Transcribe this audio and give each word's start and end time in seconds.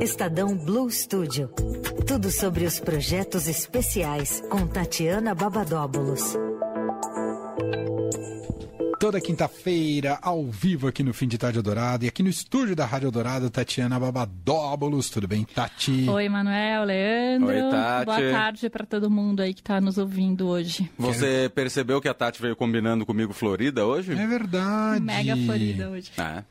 Estadão 0.00 0.56
Blue 0.56 0.88
Studio. 0.90 1.50
Tudo 2.06 2.30
sobre 2.30 2.64
os 2.64 2.78
projetos 2.78 3.48
especiais 3.48 4.40
com 4.48 4.64
Tatiana 4.64 5.34
Babadóbulos. 5.34 6.36
Toda 9.08 9.22
quinta-feira, 9.22 10.18
ao 10.20 10.44
vivo 10.50 10.86
aqui 10.86 11.02
no 11.02 11.14
Fim 11.14 11.26
de 11.26 11.38
Tarde 11.38 11.62
Dourado 11.62 12.04
e 12.04 12.08
aqui 12.08 12.22
no 12.22 12.28
estúdio 12.28 12.76
da 12.76 12.84
Rádio 12.84 13.10
Dourado, 13.10 13.48
Tatiana 13.48 13.98
Babadóbulos. 13.98 15.08
Tudo 15.08 15.26
bem, 15.26 15.44
Tati? 15.44 16.06
Oi, 16.06 16.28
Manuel, 16.28 16.84
Leandro. 16.84 17.48
Oi, 17.48 17.70
Tati. 17.70 18.04
Boa 18.04 18.20
tarde 18.30 18.68
para 18.68 18.84
todo 18.84 19.10
mundo 19.10 19.40
aí 19.40 19.54
que 19.54 19.62
está 19.62 19.80
nos 19.80 19.96
ouvindo 19.96 20.46
hoje. 20.46 20.90
Você 20.98 21.50
percebeu 21.54 22.02
que 22.02 22.08
a 22.08 22.12
Tati 22.12 22.42
veio 22.42 22.54
combinando 22.54 23.06
comigo 23.06 23.32
Florida 23.32 23.86
hoje? 23.86 24.12
É 24.12 24.26
verdade. 24.26 25.00
Mega 25.02 25.34
Florida 25.38 25.88
hoje. 25.88 26.12
É. 26.18 26.44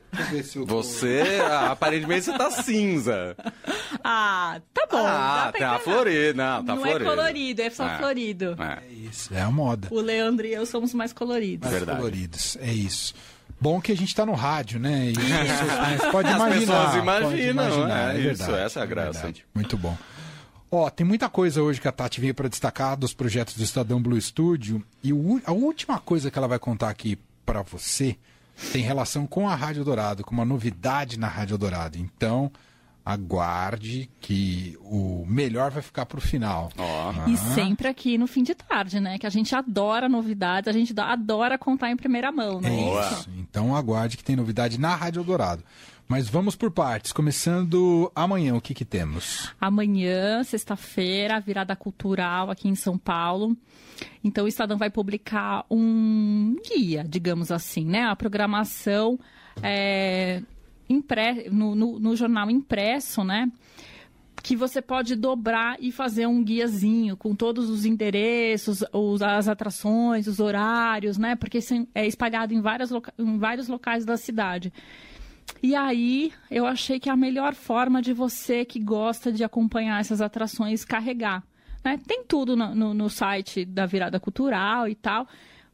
Você, 0.66 1.38
ah, 1.48 1.70
aparentemente, 1.70 2.24
você 2.24 2.36
tá 2.36 2.50
cinza. 2.50 3.36
Ah, 4.10 4.60
tá 4.72 4.86
bom. 4.90 5.04
ah, 5.06 5.50
tá 5.52 5.58
enganar. 5.58 5.78
florido. 5.80 6.36
Não, 6.38 6.64
tá 6.64 6.74
Não 6.74 6.82
florido. 6.82 7.04
é 7.04 7.08
colorido, 7.08 7.62
é 7.62 7.70
só 7.70 7.86
É. 7.88 7.98
florido. 7.98 8.56
É. 8.58 8.78
É 8.88 8.92
isso, 8.92 9.34
é 9.34 9.40
a 9.42 9.50
moda. 9.50 9.88
O 9.90 10.00
Leandro 10.00 10.46
e 10.46 10.52
eu 10.54 10.64
somos 10.64 10.94
mais 10.94 11.12
coloridos. 11.12 11.68
Mais 11.68 11.76
Verdade. 11.78 11.98
coloridos, 11.98 12.47
é 12.56 12.72
isso. 12.72 13.14
Bom 13.60 13.80
que 13.80 13.90
a 13.90 13.96
gente 13.96 14.14
tá 14.14 14.24
no 14.24 14.34
rádio, 14.34 14.78
né? 14.78 15.10
E 15.10 15.14
as 15.18 15.60
pessoas- 15.98 16.12
pode 16.12 16.28
As 16.28 16.34
imaginar. 16.36 16.60
pessoas 16.60 16.86
pode 16.86 16.98
imaginam, 16.98 17.64
imaginar, 17.66 18.14
é 18.14 18.18
isso, 18.18 18.44
verdade, 18.44 18.62
essa 18.64 18.80
é 18.80 18.82
a 18.82 18.86
graça. 18.86 19.12
verdade. 19.12 19.44
Muito 19.54 19.76
bom. 19.76 19.96
Ó, 20.70 20.88
tem 20.90 21.06
muita 21.06 21.28
coisa 21.28 21.62
hoje 21.62 21.80
que 21.80 21.88
a 21.88 21.92
Tati 21.92 22.20
veio 22.20 22.34
para 22.34 22.48
destacar 22.48 22.96
dos 22.96 23.14
projetos 23.14 23.54
do 23.56 23.62
Estadão 23.64 24.00
Blue 24.02 24.20
Studio. 24.20 24.84
E 25.02 25.12
o- 25.12 25.40
a 25.46 25.52
última 25.52 25.98
coisa 25.98 26.30
que 26.30 26.38
ela 26.38 26.46
vai 26.48 26.58
contar 26.58 26.90
aqui 26.90 27.18
para 27.46 27.62
você 27.62 28.16
tem 28.72 28.82
relação 28.82 29.26
com 29.26 29.48
a 29.48 29.54
Rádio 29.54 29.82
Dourado, 29.84 30.22
com 30.22 30.32
uma 30.34 30.44
novidade 30.44 31.18
na 31.18 31.26
Rádio 31.26 31.56
Dourado. 31.56 31.96
Então, 31.96 32.52
aguarde 33.04 34.10
que 34.20 34.76
o 34.82 35.24
melhor 35.26 35.70
vai 35.70 35.82
ficar 35.82 36.06
pro 36.06 36.20
final. 36.20 36.70
Ó. 36.76 37.12
E 37.28 37.36
sempre 37.36 37.88
aqui 37.88 38.18
no 38.18 38.26
fim 38.26 38.42
de 38.42 38.54
tarde, 38.54 39.00
né? 39.00 39.18
Que 39.18 39.26
a 39.26 39.30
gente 39.30 39.54
adora 39.54 40.08
novidades, 40.08 40.68
a 40.68 40.72
gente 40.78 40.92
dá- 40.92 41.10
adora 41.12 41.56
contar 41.58 41.90
em 41.90 41.96
primeira 41.96 42.30
mão, 42.30 42.58
É 42.58 42.62
né? 42.62 42.70
Boa. 42.70 43.02
isso. 43.12 43.30
Então 43.38 43.74
aguarde 43.74 44.16
que 44.16 44.24
tem 44.24 44.36
novidade 44.36 44.78
na 44.78 44.94
Rádio 44.94 45.22
Dourado. 45.24 45.62
Mas 46.06 46.26
vamos 46.28 46.56
por 46.56 46.70
partes. 46.70 47.12
Começando 47.12 48.10
amanhã, 48.14 48.54
o 48.54 48.60
que 48.62 48.72
que 48.72 48.84
temos? 48.84 49.52
Amanhã, 49.60 50.42
sexta-feira, 50.42 51.36
a 51.36 51.40
virada 51.40 51.76
cultural 51.76 52.50
aqui 52.50 52.66
em 52.66 52.74
São 52.74 52.96
Paulo. 52.96 53.54
Então, 54.24 54.46
o 54.46 54.48
Estadão 54.48 54.78
vai 54.78 54.88
publicar 54.88 55.66
um 55.70 56.56
guia, 56.66 57.04
digamos 57.06 57.50
assim, 57.52 57.84
né? 57.84 58.04
A 58.04 58.16
programação 58.16 59.18
é, 59.62 60.40
impre- 60.88 61.48
no, 61.50 61.74
no- 61.74 61.98
no 61.98 62.16
jornal 62.16 62.50
impresso, 62.50 63.22
né? 63.24 63.50
Que 64.42 64.54
você 64.56 64.80
pode 64.80 65.14
dobrar 65.16 65.76
e 65.80 65.90
fazer 65.90 66.26
um 66.26 66.42
guiazinho 66.42 67.16
com 67.16 67.34
todos 67.34 67.68
os 67.68 67.84
endereços, 67.84 68.82
os- 68.92 69.20
as 69.22 69.48
atrações, 69.48 70.26
os 70.26 70.38
horários, 70.40 71.18
né? 71.18 71.34
Porque 71.36 71.58
é 71.94 72.06
espalhado 72.06 72.54
em, 72.54 72.60
várias 72.60 72.90
em 73.18 73.38
vários 73.38 73.68
locais 73.68 74.04
da 74.04 74.16
cidade. 74.16 74.72
E 75.62 75.74
aí, 75.74 76.32
eu 76.50 76.66
achei 76.66 77.00
que 77.00 77.08
é 77.08 77.12
a 77.12 77.16
melhor 77.16 77.54
forma 77.54 78.00
de 78.00 78.12
você 78.12 78.64
que 78.64 78.78
gosta 78.78 79.32
de 79.32 79.42
acompanhar 79.42 80.00
essas 80.00 80.20
atrações 80.20 80.84
carregar. 80.84 81.42
né? 81.84 81.98
Tem 82.06 82.22
tudo 82.24 82.56
no, 82.56 82.74
no- 82.74 82.94
no 82.94 83.08
site 83.10 83.64
da 83.64 83.86
Virada 83.86 84.20
Cultural 84.20 84.86
e 84.88 84.94
tal, 84.94 85.26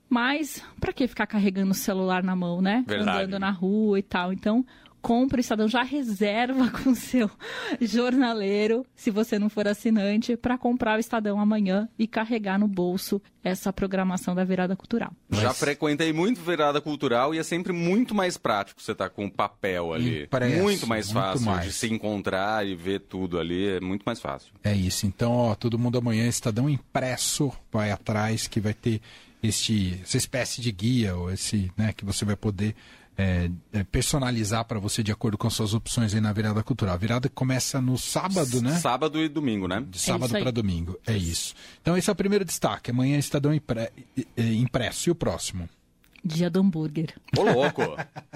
mas 0.08 0.62
para 0.80 0.92
que 0.92 1.06
ficar 1.08 1.26
carregando 1.26 1.72
o 1.72 1.74
celular 1.74 2.22
na 2.22 2.36
mão, 2.36 2.60
né? 2.62 2.84
Verdade. 2.86 3.24
Andando 3.24 3.40
na 3.40 3.50
rua 3.50 3.98
e 3.98 4.02
tal. 4.02 4.32
Então, 4.32 4.64
compra 5.04 5.36
o 5.36 5.40
Estadão, 5.42 5.68
já 5.68 5.82
reserva 5.82 6.70
com 6.82 6.90
o 6.90 6.96
seu 6.96 7.30
jornaleiro, 7.78 8.86
se 8.96 9.10
você 9.10 9.38
não 9.38 9.50
for 9.50 9.68
assinante, 9.68 10.34
para 10.34 10.56
comprar 10.56 10.96
o 10.96 11.00
Estadão 11.00 11.38
amanhã 11.38 11.86
e 11.98 12.06
carregar 12.06 12.58
no 12.58 12.66
bolso 12.66 13.20
essa 13.42 13.70
programação 13.70 14.34
da 14.34 14.42
Virada 14.44 14.74
Cultural. 14.74 15.12
Já 15.30 15.48
Mas- 15.48 15.58
frequentei 15.58 16.10
muito 16.10 16.40
virada 16.40 16.80
cultural 16.80 17.34
e 17.34 17.38
é 17.38 17.42
sempre 17.42 17.70
muito 17.70 18.14
mais 18.14 18.38
prático 18.38 18.80
você 18.80 18.92
estar 18.92 19.10
com 19.10 19.28
papel 19.28 19.92
ali. 19.92 20.22
Impresso, 20.24 20.62
muito 20.62 20.86
mais 20.86 21.12
muito 21.12 21.22
fácil 21.22 21.46
mais. 21.46 21.66
de 21.66 21.72
se 21.72 21.92
encontrar 21.92 22.66
e 22.66 22.74
ver 22.74 23.00
tudo 23.00 23.38
ali. 23.38 23.76
É 23.76 23.80
muito 23.80 24.04
mais 24.04 24.18
fácil. 24.20 24.54
É 24.64 24.72
isso. 24.74 25.06
Então, 25.06 25.30
ó, 25.32 25.54
todo 25.54 25.78
mundo 25.78 25.98
amanhã, 25.98 26.26
Estadão 26.26 26.70
Impresso, 26.70 27.52
vai 27.70 27.90
atrás, 27.90 28.48
que 28.48 28.58
vai 28.58 28.72
ter 28.72 29.02
este, 29.42 30.00
essa 30.02 30.16
espécie 30.16 30.62
de 30.62 30.72
guia, 30.72 31.14
ou 31.14 31.30
esse, 31.30 31.70
né, 31.76 31.92
que 31.94 32.06
você 32.06 32.24
vai 32.24 32.36
poder 32.36 32.74
é, 33.16 33.50
é, 33.72 33.84
personalizar 33.84 34.64
para 34.64 34.78
você 34.78 35.02
de 35.02 35.12
acordo 35.12 35.38
com 35.38 35.46
as 35.46 35.54
suas 35.54 35.72
opções 35.74 36.14
aí 36.14 36.20
na 36.20 36.32
virada 36.32 36.62
cultural. 36.62 36.94
A 36.94 36.98
virada 36.98 37.28
começa 37.28 37.80
no 37.80 37.96
sábado, 37.96 38.60
né? 38.60 38.78
Sábado 38.78 39.20
e 39.20 39.28
domingo, 39.28 39.68
né? 39.68 39.84
De 39.88 39.98
sábado 39.98 40.26
isso 40.26 40.36
aí. 40.36 40.42
para 40.42 40.50
domingo. 40.50 40.98
É 41.06 41.16
isso. 41.16 41.54
Então, 41.80 41.96
esse 41.96 42.08
é 42.10 42.12
o 42.12 42.16
primeiro 42.16 42.44
destaque. 42.44 42.90
Amanhã, 42.90 43.16
Estadão 43.18 43.54
impre- 43.54 43.90
eh, 44.36 44.52
Impresso. 44.54 45.08
E 45.08 45.12
o 45.12 45.14
próximo? 45.14 45.68
Dia 46.26 46.48
do 46.48 46.60
hambúrguer. 46.60 47.12
Ô, 47.36 47.42
louco! 47.42 47.82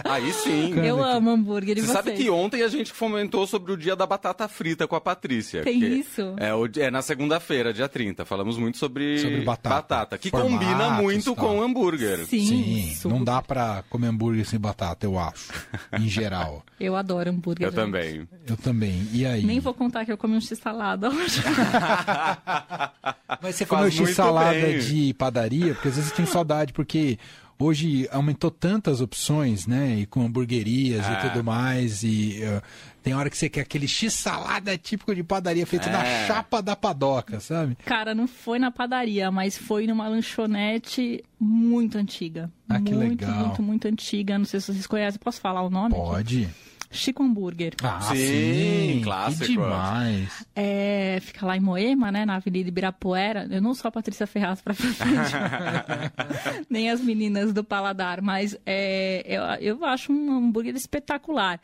Aí 0.05 0.31
sim. 0.33 0.75
Eu 0.79 1.03
amo 1.03 1.31
hambúrguer 1.31 1.79
e 1.79 1.81
Você 1.81 1.87
vocês? 1.87 1.97
sabe 2.05 2.13
que 2.17 2.29
ontem 2.29 2.63
a 2.63 2.69
gente 2.69 2.93
comentou 2.93 3.47
sobre 3.47 3.73
o 3.73 3.77
dia 3.79 3.97
da 3.97 4.07
batata 4.07 4.47
frita 4.47 4.87
com 4.87 4.95
a 4.95 5.01
Patrícia. 5.01 5.63
Tem 5.63 5.81
que 5.81 5.87
isso? 5.87 6.35
É, 6.37 6.55
o- 6.55 6.69
é 6.77 6.91
na 6.91 7.01
segunda-feira, 7.01 7.73
dia 7.73 7.89
30. 7.89 8.27
Falamos 8.27 8.59
muito 8.59 8.77
sobre, 8.77 9.19
Sobre 9.21 9.41
batata. 9.43 10.19
que 10.19 10.29
Formatos, 10.29 10.59
combina 10.59 10.91
muito 11.01 11.35
tal. 11.35 11.47
com 11.47 11.63
hambúrguer. 11.63 12.27
Sim, 12.27 12.93
Sim, 12.95 13.09
não 13.09 13.25
dá 13.25 13.41
para 13.41 13.83
comer 13.89 14.09
hambúrguer 14.09 14.45
sem 14.45 14.61
batata, 14.61 15.07
eu 15.07 15.19
acho. 15.19 15.51
Em 15.99 16.09
geral. 16.09 16.63
Eu 16.79 16.95
adoro 16.95 17.29
hambúrguer. 17.31 17.67
Eu 17.67 17.73
gente. 17.73 17.81
também. 17.81 18.29
Eu 18.47 18.57
também. 18.57 19.09
E 19.13 19.27
aí? 19.27 19.45
Nem 19.45 19.59
vou 19.59 19.75
contar 19.75 20.05
que 20.05 20.13
eu 20.13 20.17
comi 20.17 20.37
um 20.37 20.41
x-salada 20.41 21.09
hoje. 21.11 21.43
Mas 23.43 23.57
você 23.57 23.67
comeu 23.67 23.91
x-salada 23.91 24.79
de 24.79 25.13
padaria? 25.15 25.75
Porque 25.75 25.89
às 25.89 25.97
vezes 25.97 26.13
tem 26.13 26.27
saudade, 26.27 26.73
porque 26.73 27.19
hoje 27.59 28.09
aumentou 28.11 28.51
tantas 28.51 29.01
opções, 29.01 29.67
né? 29.67 29.97
E 30.01 30.07
com 30.07 30.23
hamburguerias 30.25 31.05
É. 31.07 31.13
e 31.13 31.29
tudo 31.29 31.43
mais. 31.45 32.03
E 32.03 32.43
eh, 32.43 32.63
tem 33.03 33.15
hora 33.15 33.29
que 33.31 33.37
você 33.37 33.49
quer 33.49 33.63
aquele 33.63 33.89
x-salada 33.89 34.77
típico 34.79 35.15
de 35.15 35.23
padaria 35.25 35.67
feito 35.67 35.89
na 35.91 36.05
É. 36.05 36.27
chapa 36.27 36.61
da 36.63 36.77
padoca, 36.77 37.41
sabe? 37.41 37.77
Cara, 37.85 38.15
não 38.15 38.27
foi 38.29 38.59
na 38.59 38.71
padaria, 38.71 39.31
mas 39.31 39.57
foi 39.59 39.87
numa 39.87 40.07
lanchonete 40.09 41.23
muito 41.41 41.99
antiga. 41.99 42.51
Ah, 42.69 42.81
que 42.81 42.93
muito, 42.95 43.23
legal. 43.23 43.47
muito, 43.47 43.63
muito 43.63 43.89
antiga. 43.89 44.39
Não 44.39 44.45
sei 44.45 44.61
se 44.61 44.73
vocês 44.73 44.87
conhecem. 44.87 45.19
Posso 45.23 45.41
falar 45.41 45.63
o 45.63 45.71
nome? 45.71 45.95
aqui? 46.17 46.49
Chico 46.91 47.23
Hambúrguer. 47.23 47.75
Ah, 47.83 48.01
Sim, 48.01 48.17
sim. 48.17 49.01
clássico. 49.05 49.45
Que 49.45 49.53
demais. 49.53 50.47
É, 50.57 51.19
fica 51.21 51.45
lá 51.45 51.57
em 51.57 51.61
Moema, 51.61 52.11
né, 52.11 52.25
na 52.25 52.37
Avenida 52.37 52.69
Ibirapuera. 52.69 53.47
Eu 53.51 53.61
não 53.61 53.75
sou 53.75 53.89
a 53.89 53.93
Patrícia 53.93 54.27
Ferraz 54.27 54.61
pra 54.63 54.75
frente, 54.75 54.99
nem 56.69 56.91
as 56.91 57.01
meninas 57.01 57.53
do 57.53 57.63
Paladar, 57.63 58.23
mas 58.23 58.57
é, 58.65 59.23
eu, 59.27 59.77
eu 59.77 59.85
acho 59.85 60.13
um 60.13 60.33
hambúrguer 60.39 60.75
espetacular. 60.75 61.61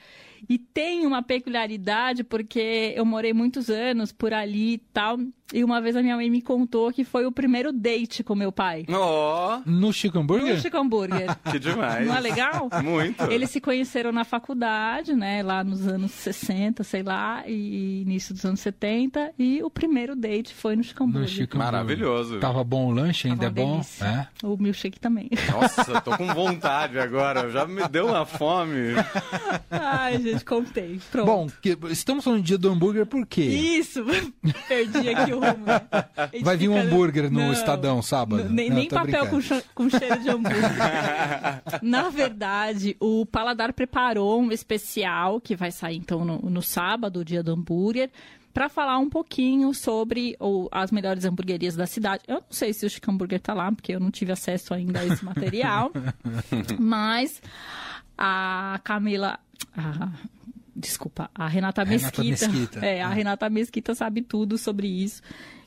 E 0.49 0.59
tem 0.59 1.07
uma 1.07 1.23
peculiaridade, 1.23 2.25
porque 2.25 2.93
eu 2.97 3.05
morei 3.05 3.33
muitos 3.33 3.71
anos 3.71 4.13
por 4.13 4.33
ali 4.33 4.75
e 4.75 4.79
tal, 4.79 5.19
e 5.53 5.63
uma 5.63 5.81
vez 5.81 5.95
a 5.95 6.03
minha 6.03 6.17
mãe 6.17 6.29
me 6.31 6.41
contou 6.43 6.91
que 6.91 7.05
foi 7.05 7.27
o 7.27 7.31
primeiro 7.33 7.73
date 7.73 8.25
com 8.25 8.35
meu 8.35 8.51
pai. 8.51 8.85
Ó, 8.89 9.61
No 9.67 9.93
Chico 9.93 10.19
Hambúrguer? 10.19 10.55
No 10.57 10.61
Chico 10.61 10.77
Hambúrguer. 10.77 11.37
que 11.51 11.59
demais. 11.59 12.07
Não 12.07 12.17
é 12.17 12.21
legal? 12.21 12.69
Muito. 12.83 13.23
Eles 13.31 13.51
se 13.51 13.61
conheceram 13.61 14.11
na 14.11 14.25
faculdade, 14.25 15.15
né? 15.15 15.43
Lá 15.43 15.63
nos 15.63 15.87
anos 15.87 16.11
60, 16.13 16.83
sei 16.83 17.03
lá, 17.03 17.45
e 17.47 18.03
início 18.03 18.35
dos 18.35 18.45
anos 18.45 18.61
70. 18.61 19.33
E 19.39 19.63
o 19.63 19.71
primeiro 19.71 20.17
date 20.17 20.53
foi 20.55 20.75
no 20.75 20.83
Chico 20.83 21.05
No 21.05 21.11
Hambúrguer. 21.11 21.29
Chico 21.29 21.57
Hambúrguer. 21.57 21.73
Maravilhoso. 21.73 22.41
Tava 22.41 22.65
bom 22.65 22.87
o 22.87 22.91
lanche? 22.91 23.29
Ainda 23.29 23.49
Tava 23.51 23.61
é 23.61 23.65
bom? 23.65 23.81
É? 24.01 24.27
O 24.47 24.57
milkshake 24.57 24.99
também. 24.99 25.31
Nossa, 25.53 26.01
tô 26.01 26.17
com 26.17 26.27
vontade 26.35 26.99
agora. 26.99 27.49
Já 27.51 27.67
me 27.67 27.87
deu 27.89 28.09
uma 28.09 28.25
fome. 28.25 28.95
Ai, 29.71 30.21
gente, 30.21 30.34
contei. 30.43 31.01
Pronto. 31.13 31.27
Bom, 31.27 31.47
que- 31.61 31.77
estamos 31.91 32.25
falando 32.25 32.41
do 32.41 32.45
dia 32.47 32.59
do 32.59 32.71
hambúrguer 32.71 33.07
por 33.07 33.27
quê? 33.27 33.43
Isso! 33.45 34.05
Perdi 34.69 35.09
aqui 35.11 35.33
o 35.33 35.41
rumo. 35.41 35.65
né? 35.67 35.81
Vai 36.43 36.57
vir 36.57 36.69
um 36.69 36.77
hambúrguer 36.81 37.31
no 37.31 37.39
Não, 37.41 37.53
Estadão 37.53 38.01
sábado? 38.03 38.49
Nem, 38.51 38.69
Não, 38.71 38.77
nem 38.77 38.89
papel 38.89 39.27
com, 39.29 39.39
com 39.75 39.91
cheiro 39.91 40.21
de 40.21 40.29
hambúrguer. 40.31 40.61
Na 41.83 42.09
verdade, 42.09 42.97
o 43.01 43.27
Paladar 43.27 43.73
preparou 43.73 44.41
um 44.41 44.51
especial 44.51 45.41
que 45.41 45.55
vai 45.55 45.71
sair 45.71 45.97
então 45.97 46.25
no, 46.25 46.39
no 46.39 46.63
sábado, 46.63 47.21
o 47.21 47.25
dia 47.25 47.43
do 47.43 47.53
hambúrguer, 47.53 48.11
para 48.53 48.69
falar 48.69 48.99
um 48.99 49.11
pouquinho 49.11 49.75
sobre 49.75 50.37
o- 50.39 50.69
as 50.71 50.93
melhores 50.93 51.25
hamburguerias 51.25 51.75
da 51.75 51.87
cidade. 51.87 52.23
Eu 52.29 52.37
não 52.37 52.45
sei 52.51 52.73
se 52.73 52.87
o 52.87 52.91
Chico 52.91 53.11
Hambúrguer 53.11 53.41
tá 53.41 53.53
lá, 53.53 53.71
porque 53.73 53.93
eu 53.93 53.99
não 53.99 54.13
tive 54.13 54.31
acesso 54.31 54.73
ainda 54.73 55.01
a 55.01 55.05
esse 55.07 55.25
material. 55.25 55.91
mas 56.79 57.43
a 58.17 58.81
Camila. 58.85 59.39
A- 59.77 60.13
desculpa, 60.75 61.31
a 61.35 61.47
Renata 61.49 61.83
Renata 61.85 62.23
Mesquita. 62.23 62.49
Mesquita. 62.49 62.81
É, 62.87 63.03
a 63.03 63.09
Renata 63.09 63.49
Mesquita 63.51 63.95
sabe 63.95 64.23
tudo 64.23 64.59
sobre 64.59 64.87
isso. 64.89 65.23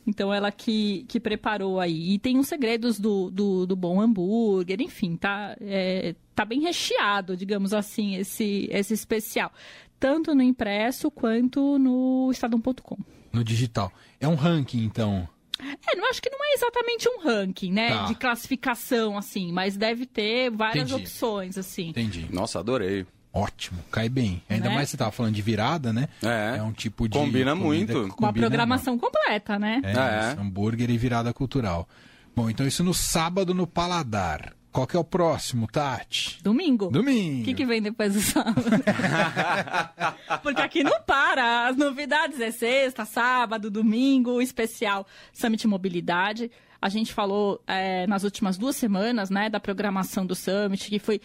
Então 0.06 0.33
ela 0.33 0.51
que, 0.51 1.06
que 1.09 1.19
preparou 1.19 1.80
aí. 1.81 2.13
E 2.13 2.19
tem 2.19 2.39
os 2.39 2.48
segredos 2.48 2.98
do, 3.00 3.30
do, 3.30 3.65
do 3.65 3.75
bom 3.75 4.00
hambúrguer, 4.00 4.80
enfim, 4.81 5.18
tá, 5.18 5.56
é, 5.59 6.15
tá 6.33 6.45
bem 6.45 6.62
recheado, 6.62 7.36
digamos 7.36 7.74
assim, 7.74 8.15
esse, 8.15 8.69
esse 8.71 8.94
especial. 8.94 9.51
tanto 10.00 10.33
no 10.33 10.42
impresso 10.42 11.12
quanto 11.12 11.77
no 11.77 12.30
estadão.com. 12.31 12.98
No 13.33 13.44
digital. 13.44 13.92
É 14.19 14.27
um 14.27 14.36
ranking, 14.36 14.83
então. 14.86 15.27
É, 15.60 15.95
não 15.98 16.10
acho 16.10 16.21
que 16.21 16.30
não 16.30 16.39
é 16.42 16.53
exatamente 16.53 17.10
um 17.10 17.19
ranking, 17.24 17.71
né? 17.74 17.89
Tá. 17.89 18.06
De 18.06 18.15
classificação, 18.15 19.18
assim, 19.18 19.51
mas 19.51 19.75
deve 19.75 20.06
ter 20.06 20.50
várias 20.51 20.89
Entendi. 20.89 21.03
opções, 21.03 21.57
assim. 21.57 21.89
Entendi. 21.89 22.27
Nossa, 22.31 22.60
adorei. 22.60 23.06
Ótimo, 23.38 23.80
cai 23.92 24.10
bem. 24.10 24.42
Ainda 24.50 24.69
Né? 24.69 24.75
mais 24.75 24.89
você 24.89 24.98
tava 24.98 25.12
falando 25.12 25.36
de 25.36 25.42
virada, 25.42 25.94
né? 25.94 26.07
É. 26.24 26.62
um 26.63 26.72
tipo 26.74 27.07
de. 27.07 27.18
Combina 27.18 27.54
muito. 27.54 27.94
que 27.94 27.98
Uma 28.00 28.10
combina 28.10 28.48
programação 28.48 28.98
completa, 28.98 29.60
né? 29.60 29.80
É, 29.84 29.92
É. 29.92 30.31
isso, 30.31 30.42
hambúrguer 30.42 30.89
e 30.89 30.98
virada 30.98 31.31
cultural. 31.34 31.88
Bom, 32.36 32.50
então 32.50 32.66
isso 32.66 32.84
no 32.84 32.94
sábado 32.94 33.54
no 33.54 33.68
Paladar. 33.68 34.54
Qual 34.72 34.86
que 34.86 34.95
é 34.95 35.00
o 35.00 35.04
próximo, 35.04 35.68
Tati? 35.68 36.39
Domingo. 36.44 36.89
Domingo. 36.92 37.42
O 37.42 37.45
que, 37.45 37.54
que 37.56 37.66
vem 37.66 37.81
depois 37.81 38.13
do 38.13 38.19
sábado? 38.22 38.62
Porque 40.44 40.62
aqui 40.62 40.84
não 40.84 41.01
para. 41.01 41.68
As 41.68 41.75
novidades 41.78 42.39
é 42.39 42.51
sexta, 42.51 43.06
sábado, 43.06 43.72
domingo, 43.72 44.42
especial 44.42 45.07
Summit 45.34 45.68
Mobilidade. 45.68 46.51
A 46.80 46.89
gente 46.89 47.12
falou 47.12 47.60
é, 47.66 48.06
nas 48.06 48.24
últimas 48.24 48.56
duas 48.57 48.75
semanas, 48.75 49.30
né, 49.31 49.50
da 49.50 49.60
programação 49.60 50.25
do 50.25 50.36
Summit, 50.36 50.89
que 50.89 51.00
foi 51.00 51.19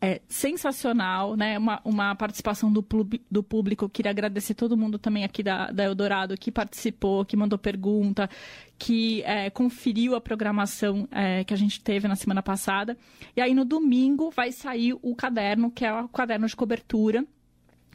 é, 0.00 0.20
sensacional, 0.28 1.36
né? 1.36 1.58
Uma, 1.58 1.80
uma 1.84 2.14
participação 2.14 2.72
do, 2.72 2.84
do 3.30 3.42
público. 3.42 3.88
Queria 3.88 4.10
agradecer 4.10 4.54
todo 4.54 4.76
mundo 4.76 4.98
também 4.98 5.24
aqui 5.24 5.42
da, 5.42 5.70
da 5.70 5.84
Eldorado 5.84 6.36
que 6.36 6.52
participou, 6.52 7.24
que 7.24 7.36
mandou 7.36 7.58
pergunta, 7.58 8.28
que 8.78 9.22
é, 9.22 9.48
conferiu 9.50 10.14
a 10.14 10.20
programação 10.20 11.08
é, 11.10 11.44
que 11.44 11.54
a 11.54 11.56
gente 11.56 11.80
teve 11.80 12.06
na 12.06 12.16
semana 12.16 12.42
passada. 12.42 12.96
E 13.34 13.40
aí 13.40 13.54
no 13.54 13.64
domingo 13.64 14.30
vai 14.30 14.52
sair 14.52 14.94
o 15.00 15.14
caderno, 15.14 15.70
que 15.70 15.84
é 15.84 15.92
o 15.92 16.08
caderno 16.08 16.46
de 16.46 16.56
cobertura 16.56 17.24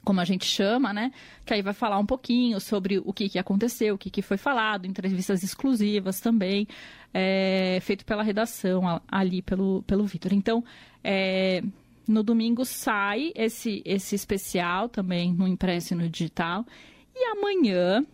como 0.04 0.20
a 0.20 0.26
gente 0.26 0.46
chama, 0.46 0.92
né? 0.92 1.12
Que 1.46 1.54
aí 1.54 1.62
vai 1.62 1.74
falar 1.74 2.00
um 2.00 2.06
pouquinho 2.06 2.60
sobre 2.60 2.98
o 2.98 3.14
que, 3.14 3.30
que 3.30 3.38
aconteceu, 3.38 3.94
o 3.94 3.98
que, 4.00 4.10
que 4.10 4.24
foi 4.24 4.36
falado, 4.36 4.88
entrevistas 4.88 5.44
exclusivas 5.44 6.20
também, 6.20 6.68
é, 7.14 7.78
feito 7.82 8.04
pela 8.04 8.24
redação 8.24 9.00
ali 9.08 9.44
pelo, 9.44 9.84
pelo 9.84 10.04
Vitor. 10.06 10.34
Então, 10.34 10.64
é, 11.04 11.62
no 12.12 12.24
domingo 12.24 12.66
sai 12.66 13.32
esse, 13.36 13.82
esse 13.86 14.16
especial 14.16 14.90
também 14.90 15.34
no 15.34 15.48
impresso 15.48 15.94
e 15.94 15.98
no 15.98 16.10
digital. 16.10 16.66
E 17.16 17.26
amanhã 17.26 18.06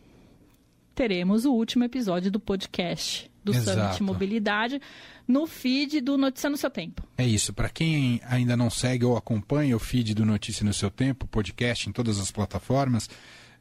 teremos 0.95 1.45
o 1.45 1.53
último 1.53 1.83
episódio 1.83 2.31
do 2.31 2.39
podcast 2.39 3.29
do 3.44 3.53
Exato. 3.53 3.79
Summit 3.79 4.03
Mobilidade 4.03 4.81
no 5.27 5.45
feed 5.47 6.01
do 6.01 6.17
Notícia 6.17 6.49
no 6.49 6.57
Seu 6.57 6.69
Tempo. 6.69 7.03
É 7.17 7.25
isso. 7.25 7.53
Para 7.53 7.69
quem 7.69 8.21
ainda 8.25 8.55
não 8.57 8.69
segue 8.69 9.05
ou 9.05 9.17
acompanha 9.17 9.75
o 9.75 9.79
feed 9.79 10.13
do 10.13 10.25
Notícia 10.25 10.65
no 10.65 10.73
Seu 10.73 10.89
Tempo, 10.89 11.27
podcast 11.27 11.89
em 11.89 11.91
todas 11.91 12.19
as 12.19 12.31
plataformas, 12.31 13.09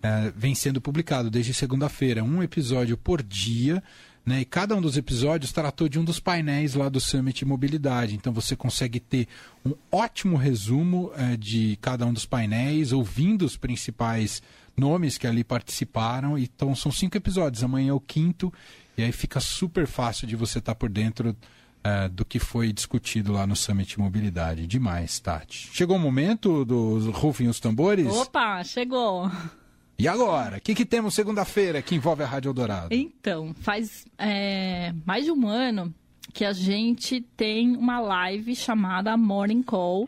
eh, 0.03 0.33
vem 0.35 0.55
sendo 0.55 0.81
publicado 0.81 1.31
desde 1.31 1.55
segunda-feira, 1.55 2.23
um 2.23 2.43
episódio 2.43 2.97
por 2.97 3.23
dia. 3.23 3.83
Né? 4.27 4.41
E 4.41 4.45
cada 4.45 4.75
um 4.75 4.81
dos 4.81 4.97
episódios 4.97 5.53
tratou 5.53 5.89
de 5.89 6.01
um 6.01 6.05
dos 6.05 6.19
painéis 6.19 6.75
lá 6.75 6.89
do 6.89 7.01
Summit 7.01 7.45
Mobilidade. 7.45 8.17
Então 8.17 8.33
você 8.33 8.57
consegue 8.57 8.99
ter 8.99 9.29
um 9.65 9.73
ótimo 9.91 10.37
resumo 10.37 11.13
eh, 11.17 11.37
de 11.37 11.79
cada 11.81 12.05
um 12.05 12.13
dos 12.13 12.27
painéis, 12.27 12.93
ouvindo 12.93 13.45
os 13.45 13.57
principais 13.57 14.43
nomes 14.77 15.17
que 15.17 15.29
ali 15.29 15.45
participaram. 15.45 16.37
Então 16.37 16.75
são 16.75 16.91
cinco 16.91 17.17
episódios. 17.17 17.63
Amanhã 17.63 17.91
é 17.91 17.93
o 17.93 18.01
quinto. 18.01 18.53
E 18.99 19.05
aí 19.05 19.13
fica 19.13 19.39
super 19.39 19.87
fácil 19.87 20.27
de 20.27 20.35
você 20.35 20.59
estar 20.59 20.75
por 20.75 20.89
dentro 20.89 21.37
eh, 21.85 22.09
do 22.09 22.25
que 22.25 22.41
foi 22.41 22.73
discutido 22.73 23.33
lá 23.33 23.47
no 23.47 23.55
Summit 23.55 23.97
Mobilidade. 24.01 24.67
Demais, 24.67 25.21
Tati. 25.21 25.71
Chegou 25.73 25.97
o 25.97 26.01
momento 26.01 26.65
dos 26.65 27.07
rufem 27.07 27.47
os 27.47 27.61
tambores? 27.61 28.09
Opa, 28.09 28.65
chegou! 28.65 29.31
E 29.99 30.07
agora? 30.07 30.59
O 30.59 30.61
que, 30.61 30.75
que 30.75 30.85
temos 30.85 31.15
segunda-feira 31.15 31.81
que 31.81 31.95
envolve 31.95 32.23
a 32.23 32.27
Rádio 32.27 32.51
Eldorado? 32.51 32.89
Então, 32.91 33.55
faz 33.55 34.05
é, 34.19 34.93
mais 35.07 35.25
de 35.25 35.31
um 35.31 35.49
ano 35.49 35.95
que 36.35 36.45
a 36.45 36.53
gente 36.53 37.23
tem 37.35 37.75
uma 37.75 37.99
live 37.99 38.55
chamada 38.55 39.17
Morning 39.17 39.63
Call. 39.63 40.07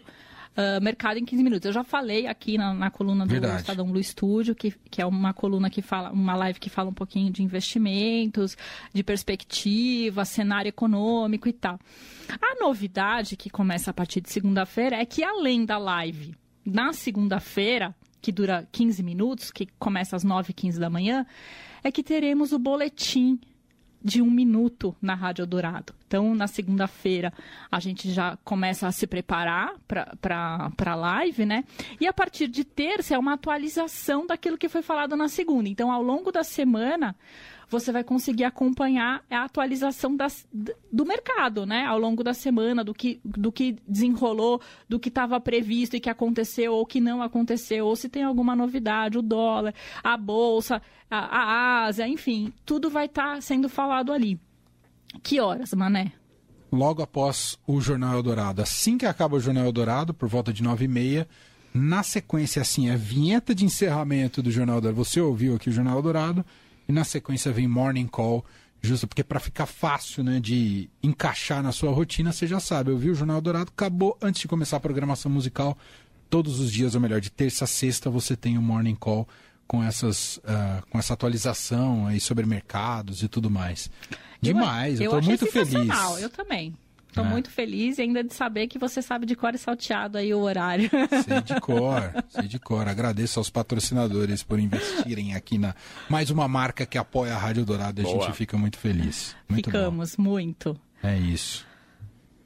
ah, 0.55 0.79
Mercado 0.79 1.19
em 1.19 1.25
15 1.25 1.43
minutos. 1.43 1.67
Eu 1.67 1.73
já 1.73 1.83
falei 1.83 2.27
aqui 2.27 2.59
na, 2.59 2.75
na 2.75 2.91
coluna 2.91 3.25
do 3.25 3.31
Verdade. 3.31 3.63
Estadão 3.63 3.91
Blue 3.91 4.03
Studio, 4.03 4.55
que, 4.55 4.75
que 4.91 5.01
é 5.01 5.07
uma 5.07 5.33
coluna 5.33 5.71
que 5.71 5.81
fala, 5.81 6.11
uma 6.13 6.37
live 6.37 6.61
que 6.61 6.69
fala 6.69 6.91
um 6.91 6.95
pouquinho 6.95 7.33
de 7.33 7.43
investimentos, 7.43 8.59
de 8.93 9.03
perspectiva, 9.03 10.23
cenário 10.27 10.69
econômico 10.69 11.49
e 11.49 11.53
tal. 11.55 11.79
A 12.29 12.63
novidade 12.63 13.35
que 13.35 13.49
começa 13.49 13.91
a 13.91 13.95
partir 13.95 14.21
de 14.21 14.31
segunda-feira 14.31 14.97
é 14.97 15.07
que 15.07 15.25
além 15.25 15.65
da 15.65 15.79
live 15.79 16.35
na 16.63 16.93
segunda-feira, 16.93 17.95
que 18.21 18.33
dura 18.33 18.69
15 18.73 19.03
minutos, 19.03 19.51
que 19.51 19.67
começa 19.79 20.17
às 20.17 20.25
9h15 20.25 20.79
da 20.79 20.91
manhã, 20.91 21.27
é 21.83 21.91
que 21.91 22.03
teremos 22.03 22.53
o 22.53 22.59
boletim 22.59 23.39
de 24.03 24.23
um 24.23 24.31
minuto 24.31 24.95
na 25.01 25.15
Rádio 25.15 25.47
Dourado. 25.47 25.98
Então, 26.09 26.35
na 26.35 26.47
segunda-feira, 26.47 27.31
a 27.71 27.79
gente 27.79 28.11
já 28.11 28.39
começa 28.43 28.89
a 28.89 28.93
se 28.93 29.07
preparar 29.07 29.75
para 29.87 30.73
a 30.87 30.95
live, 30.95 31.45
né? 31.45 31.65
E 32.01 32.07
a 32.07 32.13
partir 32.15 32.49
de 32.49 32.65
terça 32.65 33.15
é 33.15 33.19
uma 33.19 33.35
atualização 33.35 34.27
daquilo 34.27 34.57
que 34.57 34.71
foi 34.71 34.81
falado 34.81 35.15
na 35.15 35.29
segunda. 35.29 35.69
Então, 35.69 35.93
ao 35.93 36.03
longo 36.03 36.33
da 36.33 36.43
semana, 36.43 37.15
você 37.69 37.93
vai 37.93 38.03
conseguir 38.03 38.45
acompanhar 38.45 39.23
a 39.31 39.45
atualização 39.45 40.17
das, 40.17 40.49
do 40.91 41.05
mercado, 41.05 41.67
né? 41.67 41.85
Ao 41.85 41.99
longo 41.99 42.25
da 42.25 42.33
semana, 42.33 42.83
do 42.83 42.95
que, 42.95 43.21
do 43.23 43.53
que 43.53 43.77
desenrolou, 43.87 44.63
do 44.89 44.99
que 44.99 45.11
estava 45.11 45.39
previsto 45.39 45.95
e 45.95 46.01
que 46.01 46.09
aconteceu 46.09 46.73
ou 46.73 46.87
que 46.87 47.01
não 47.01 47.23
aconteceu, 47.23 47.87
ou 47.87 47.95
se 47.95 48.09
tem 48.09 48.23
alguma 48.23 48.57
novidade, 48.57 49.19
o 49.19 49.23
dólar, 49.23 49.75
a 50.03 50.17
bolsa, 50.17 50.81
a, 51.11 51.19
a 51.19 51.85
Ásia, 51.85 52.09
enfim, 52.09 52.51
tudo 52.65 52.89
vai 52.89 53.05
estar 53.05 53.43
sendo 53.43 53.69
falado 53.69 54.11
ali. 54.11 54.41
Que 55.23 55.41
horas, 55.41 55.73
Mané? 55.73 56.13
Logo 56.71 57.03
após 57.03 57.59
o 57.67 57.81
Jornal 57.81 58.15
Eldorado. 58.15 58.61
Assim 58.61 58.99
que 58.99 59.07
acaba 59.07 59.37
o 59.37 59.41
Jornal 59.41 59.65
Eldorado, 59.65 60.13
por 60.13 60.29
volta 60.29 60.53
de 60.53 60.63
nove 60.63 60.85
e 60.85 60.89
meia, 60.89 61.27
na 61.73 62.03
sequência, 62.03 62.61
assim, 62.63 62.91
a 62.91 62.97
vinheta 62.97 63.55
de 63.55 63.65
encerramento 63.65 64.43
do 64.43 64.51
Jornal 64.51 64.77
Eldorado. 64.77 65.05
Você 65.05 65.21
ouviu 65.21 65.55
aqui 65.57 65.71
o 65.71 65.73
Jornal 65.73 65.97
Eldorado 65.97 66.45
e 66.89 66.93
na 66.93 67.05
sequência 67.05 67.53
vem 67.53 67.69
Morning 67.69 68.07
Call, 68.07 68.45
justo 68.83 69.07
porque 69.07 69.25
para 69.25 69.41
ficar 69.41 69.67
fácil, 69.67 70.23
né, 70.23 70.41
de 70.41 70.91
encaixar 71.03 71.63
na 71.63 71.73
sua 71.73 71.91
rotina, 71.91 72.33
você 72.33 72.47
já 72.47 72.61
sabe, 72.61 72.91
eu 72.91 72.99
vi 72.99 73.11
o 73.11 73.15
Jornal 73.15 73.37
Eldorado, 73.37 73.71
acabou 73.75 74.17
antes 74.21 74.43
de 74.43 74.49
começar 74.49 74.77
a 74.77 74.81
programação 74.81 75.31
musical. 75.31 75.77
Todos 76.31 76.61
os 76.61 76.71
dias, 76.71 76.95
ou 76.95 77.01
melhor, 77.01 77.21
de 77.21 77.31
terça 77.31 77.65
a 77.65 77.67
sexta, 77.67 78.11
você 78.11 78.37
tem 78.37 78.59
o 78.59 78.63
Morning 78.63 78.95
Call 78.95 79.27
com, 79.69 79.85
essas, 79.85 80.41
ah, 80.45 80.83
com 80.91 80.99
essa 80.99 81.13
atualização 81.15 82.07
aí 82.09 82.19
sobre 82.19 82.45
mercados 82.47 83.23
e 83.23 83.29
tudo 83.29 83.49
mais. 83.51 83.89
Demais, 84.41 84.99
eu, 85.01 85.13
eu 85.13 85.21
tô 85.21 85.27
muito 85.27 85.47
feliz. 85.47 85.89
Eu 86.21 86.31
também. 86.31 86.75
Estou 87.09 87.25
É. 87.25 87.29
muito 87.29 87.51
feliz 87.51 87.99
e 87.99 88.03
ainda 88.03 88.23
de 88.23 88.33
saber 88.35 88.67
que 88.69 88.79
você 88.79 89.01
sabe 89.01 89.25
de 89.27 89.35
cor 89.35 89.55
e 89.55 89.59
salteado 89.59 90.19
aí 90.19 90.33
o 90.35 90.41
horário. 90.41 90.91
Sei 91.25 91.41
de 91.41 91.59
cor, 91.61 92.13
sei 92.29 92.47
de 92.47 92.59
cor. 92.59 92.87
Agradeço 92.87 93.41
aos 93.41 93.49
patrocinadores 93.51 94.43
por 94.43 94.59
investirem 94.61 95.35
aqui 95.35 95.57
na 95.59 95.75
mais 96.09 96.31
uma 96.31 96.47
marca 96.47 96.85
que 96.85 96.99
apoia 96.99 97.35
a 97.35 97.39
Rádio 97.39 97.65
Dourado. 97.65 98.01
A 98.03 98.05
Boa. 98.05 98.27
gente 98.27 98.37
fica 98.37 98.57
muito 98.59 98.79
feliz. 98.79 99.35
Muito 99.49 99.71
Ficamos 99.71 100.17
muito. 100.19 100.75
bom. 100.75 100.81
É 101.09 101.17
isso. 101.19 101.67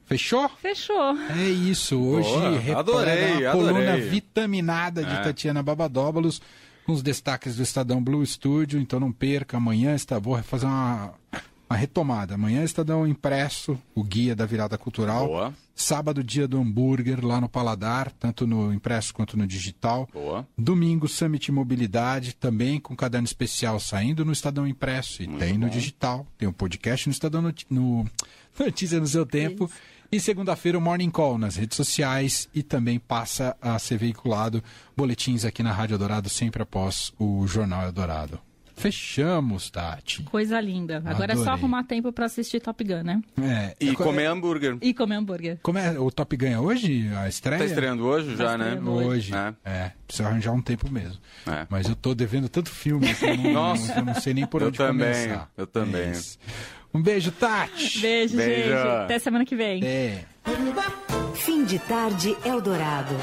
Fechou? 0.05 0.49
Fechou. 0.61 1.17
É 1.37 1.43
isso. 1.49 1.99
Hoje, 1.99 2.29
Boa, 2.29 2.79
adorei, 2.79 3.43
uma 3.45 3.51
coluna 3.51 3.79
adorei. 3.79 4.01
vitaminada 4.09 5.03
de 5.03 5.11
É. 5.13 5.21
Tatiana 5.23 5.61
Babadóbulos, 5.61 6.41
com 6.85 6.91
os 6.91 7.01
destaques 7.01 7.55
do 7.55 7.63
Estadão 7.63 8.03
Blue 8.03 8.25
Studio. 8.25 8.79
Então 8.79 8.99
não 8.99 9.11
perca, 9.11 9.57
amanhã 9.57 9.95
está, 9.95 10.19
vou 10.19 10.41
fazer 10.43 10.65
uma, 10.65 11.13
uma 11.69 11.77
retomada. 11.77 12.35
Amanhã 12.35 12.63
Estadão 12.63 13.07
Impresso, 13.07 13.79
o 13.95 14.03
guia 14.03 14.35
da 14.35 14.45
virada 14.45 14.77
cultural. 14.77 15.27
Boa, 15.27 15.53
Sábado, 15.75 16.23
dia 16.23 16.47
do 16.47 16.59
hambúrguer, 16.61 17.25
lá 17.25 17.41
no 17.41 17.49
Paladar, 17.49 18.11
tanto 18.19 18.45
no 18.45 18.71
impresso 18.71 19.11
quanto 19.11 19.35
no 19.35 19.47
digital. 19.47 20.07
boa. 20.13 20.47
Domingo, 20.55 21.07
Summit 21.07 21.51
Mobilidade, 21.51 22.35
também 22.35 22.79
com 22.79 22.95
caderno 22.95 23.25
especial 23.25 23.79
saindo 23.79 24.23
no 24.23 24.31
Estadão 24.31 24.67
Impresso 24.67 25.23
e 25.23 25.27
Muito 25.27 25.39
tem 25.39 25.53
no 25.57 25.65
bom. 25.65 25.71
digital. 25.73 26.27
Tem 26.37 26.47
o 26.47 26.53
podcast 26.53 27.07
no 27.07 27.11
Estadão 27.13 27.41
Noti- 27.41 27.65
no 27.71 28.05
Notícia 28.59 28.99
no 28.99 29.07
seu 29.07 29.25
tempo. 29.25 29.69
E 30.11 30.19
segunda-feira 30.19 30.77
o 30.77 30.81
Morning 30.81 31.09
Call 31.09 31.39
nas 31.39 31.55
redes 31.55 31.75
sociais 31.75 32.47
e 32.53 32.61
também 32.61 32.99
passa 32.99 33.57
a 33.59 33.79
ser 33.79 33.97
veiculado 33.97 34.63
boletins 34.95 35.43
aqui 35.43 35.63
na 35.63 35.73
Rádio 35.73 35.97
Dourado 35.97 36.29
sempre 36.29 36.61
após 36.61 37.11
o 37.17 37.47
Jornal 37.47 37.81
Eldorado. 37.87 38.39
Fechamos, 38.83 39.69
Tati. 39.69 40.23
Coisa 40.23 40.59
linda. 40.59 41.01
Agora 41.05 41.33
é 41.33 41.35
só 41.35 41.41
Adorei. 41.43 41.59
arrumar 41.59 41.83
tempo 41.83 42.11
para 42.11 42.25
assistir 42.25 42.59
Top 42.59 42.83
Gun, 42.83 43.01
né? 43.03 43.21
É, 43.41 43.75
E 43.79 43.89
é- 43.89 43.93
comer 43.95 44.25
hambúrguer. 44.25 44.77
E 44.81 44.93
comer 44.93 45.15
hambúrguer. 45.15 45.57
Como 45.63 45.77
é? 45.77 45.97
O 45.99 46.11
Top 46.11 46.35
ganha 46.35 46.59
hoje? 46.61 47.09
A 47.17 47.27
estreia? 47.27 47.59
Tá 47.59 47.65
estreando 47.65 48.05
hoje 48.05 48.35
já, 48.35 48.57
né? 48.57 48.65
estreando. 48.75 48.91
Hoje. 48.91 49.31
É. 49.33 49.53
É, 49.63 49.91
precisa 50.05 50.27
arranjar 50.27 50.51
um 50.51 50.61
tempo 50.61 50.91
mesmo. 50.91 51.17
É. 51.47 51.65
Mas 51.69 51.87
eu 51.87 51.95
tô 51.95 52.13
devendo 52.13 52.49
tanto 52.49 52.69
filme 52.69 53.13
que 53.15 53.25
eu 53.25 53.37
não, 53.37 53.51
Nossa. 53.53 53.93
eu 53.99 54.05
não 54.05 54.15
sei 54.15 54.33
nem 54.33 54.45
por 54.45 54.61
Eu 54.61 54.67
onde 54.67 54.77
também, 54.77 55.13
começar. 55.13 55.49
eu 55.57 55.65
também. 55.67 56.01
É 56.01 56.11
isso. 56.11 56.37
um 56.93 57.01
beijo, 57.01 57.31
Tati. 57.31 57.99
Beijo, 57.99 58.35
Beijo. 58.37 58.69
gente. 58.69 58.73
Até 59.03 59.17
semana 59.19 59.45
que 59.45 59.55
vem. 59.55 59.83
É. 59.85 60.25
Fim 61.35 61.63
de 61.65 61.79
tarde 61.79 62.35
Eldorado. 62.45 63.15